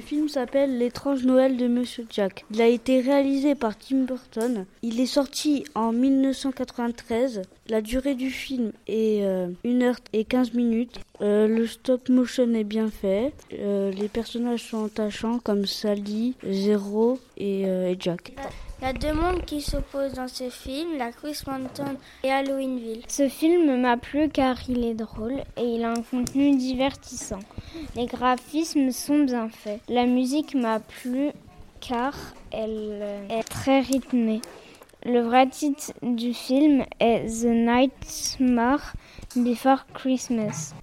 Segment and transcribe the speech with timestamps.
[0.00, 2.44] film s'appelle L'étrange Noël de Monsieur Jack.
[2.52, 4.66] Il a été réalisé par Tim Burton.
[4.82, 7.42] Il est sorti en 1993.
[7.68, 11.00] La durée du film est 1 heure et 15 minutes.
[11.22, 13.32] Euh, le stop motion est bien fait.
[13.58, 18.32] Euh, les personnages sont attachants comme Sally, Zero euh, et Jack.
[18.78, 23.02] Il y a deux mondes qui s'opposent dans ce film, la Chris Mountain et Halloweenville.
[23.08, 27.38] Ce film m'a plu car il est drôle et il a un contenu divertissant.
[27.94, 29.80] Les graphismes sont bien faits.
[29.88, 31.30] La musique m'a plu
[31.80, 32.14] car
[32.52, 34.42] elle est très rythmée.
[35.06, 38.92] Le vrai titre du film est The Nightmare
[39.36, 40.74] Before Christmas.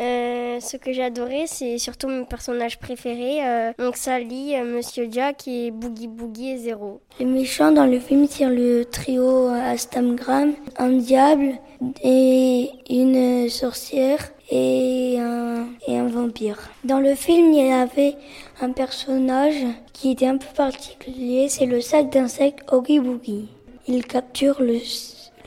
[0.00, 5.46] Euh, ce que adoré, c'est surtout mon personnage préféré, euh, donc Sally, euh, Monsieur Jack
[5.48, 7.00] et Boogie Boogie et Zero.
[7.18, 11.54] Les méchants dans le film tirent le trio Astamgram, un diable
[12.02, 16.58] et une sorcière et un, et un vampire.
[16.84, 18.14] Dans le film, il y avait
[18.60, 23.48] un personnage qui était un peu particulier, c'est le sac d'insectes Oogie Boogie.
[23.88, 24.78] Il capture le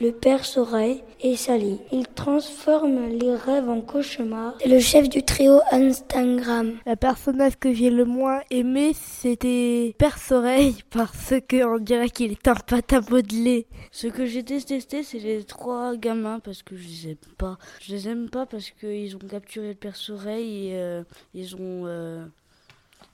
[0.00, 1.78] le père Soreille et Sally.
[1.92, 4.54] Il transforme les rêves en cauchemars.
[4.60, 6.74] C'est le chef du trio Instagram.
[6.84, 12.48] La personnage que j'ai le moins aimé, c'était Père Soreille parce qu'on dirait qu'il est
[12.48, 13.66] un pâte à modeler.
[13.90, 17.58] Ce que j'ai détesté, c'est les trois gamins parce que je les aime pas.
[17.80, 21.02] Je les aime pas parce qu'ils ont capturé le Père Soreille et euh,
[21.34, 21.84] ils ont...
[21.86, 22.24] Euh,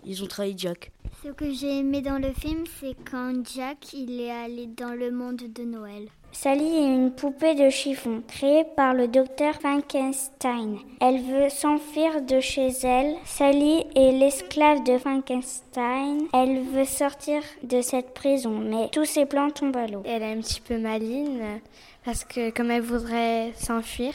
[0.04, 0.90] ils ont trahi Jack.
[1.22, 5.12] Ce que j'ai aimé dans le film, c'est quand Jack il est allé dans le
[5.12, 6.08] monde de Noël.
[6.34, 10.78] Sally est une poupée de chiffon créée par le docteur Frankenstein.
[10.98, 13.16] Elle veut s'enfuir de chez elle.
[13.26, 16.26] Sally est l'esclave de Frankenstein.
[16.32, 20.02] Elle veut sortir de cette prison, mais tous ses plans tombent à l'eau.
[20.06, 21.60] Elle est un petit peu maligne
[22.04, 24.12] parce que comme elle voudrait s'enfuir,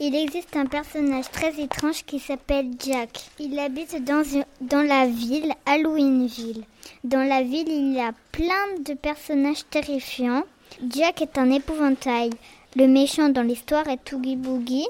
[0.00, 3.30] il existe un personnage très étrange qui s'appelle Jack.
[3.38, 4.22] Il habite dans,
[4.60, 6.64] dans la ville, Halloweenville.
[7.04, 10.42] Dans la ville, il y a plein de personnages terrifiants.
[10.88, 12.30] Jack est un épouvantail.
[12.76, 14.86] Le méchant dans l'histoire est Toogie Boogie.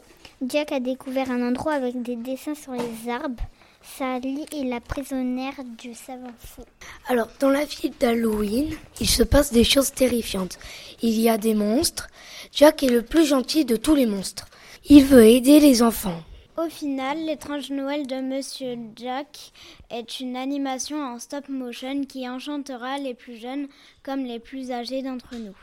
[0.46, 3.42] Jack a découvert un endroit avec des dessins sur les arbres.
[3.82, 6.62] Sally est la prisonnière du savant fou.
[7.08, 8.70] Alors, dans la ville d'Halloween,
[9.00, 10.58] il se passe des choses terrifiantes.
[11.02, 12.08] Il y a des monstres.
[12.52, 14.46] Jack est le plus gentil de tous les monstres.
[14.88, 16.22] Il veut aider les enfants.
[16.58, 19.52] Au final, l'étrange Noël de Monsieur Jack
[19.90, 23.68] est une animation en stop motion qui enchantera les plus jeunes
[24.02, 25.56] comme les plus âgés d'entre nous.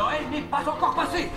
[0.00, 1.28] Noël n'est pas encore passé.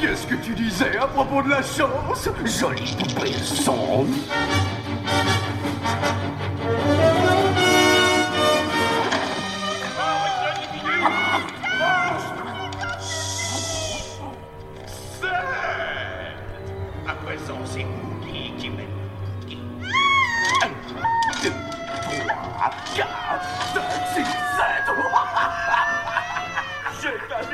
[0.00, 2.28] Qu'est-ce que tu disais à propos de la chance?
[2.44, 3.34] Jolie poupée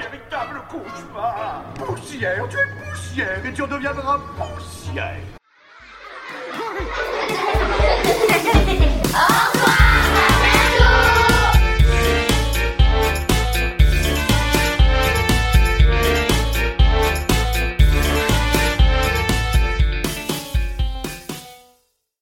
[0.00, 1.65] véritable cauchemar.
[1.75, 5.40] Poussière, tu es poussière et tu en deviendras poussière.